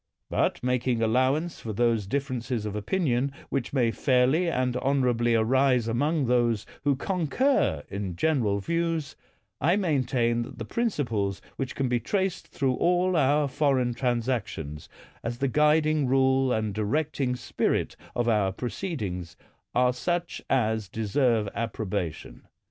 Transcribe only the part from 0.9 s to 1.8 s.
allowance for